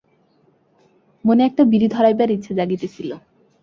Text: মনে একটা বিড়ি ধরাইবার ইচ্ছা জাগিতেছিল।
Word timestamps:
মনে 1.25 1.41
একটা 1.45 1.63
বিড়ি 1.63 1.87
ধরাইবার 1.87 2.29
ইচ্ছা 2.31 2.51
জাগিতেছিল। 2.53 3.09